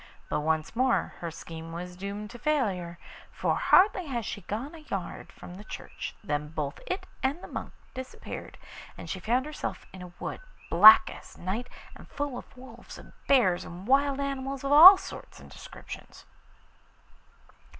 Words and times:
But 0.31 0.39
once 0.39 0.75
more 0.75 1.13
her 1.19 1.29
scheme 1.29 1.71
was 1.73 1.95
doomed 1.95 2.31
to 2.31 2.39
failure, 2.39 2.97
for 3.31 3.53
hardly 3.55 4.07
had 4.07 4.25
she 4.25 4.41
gone 4.41 4.73
a 4.73 4.79
yard 4.79 5.31
from 5.31 5.53
the 5.53 5.63
church 5.63 6.15
than 6.23 6.47
both 6.47 6.79
it 6.87 7.05
and 7.21 7.39
the 7.43 7.47
monk 7.47 7.71
disappeared, 7.93 8.57
and 8.97 9.07
she 9.07 9.19
found 9.19 9.45
herself 9.45 9.85
in 9.93 10.01
a 10.01 10.11
wood 10.19 10.41
black 10.71 11.11
as 11.11 11.37
night, 11.37 11.69
and 11.95 12.07
full 12.07 12.35
of 12.35 12.57
wolves 12.57 12.97
and 12.97 13.13
bears 13.27 13.63
and 13.63 13.85
wild 13.87 14.19
animals 14.19 14.63
of 14.63 14.71
all 14.71 14.97
sorts 14.97 15.39
and 15.39 15.51
descriptions. 15.51 16.25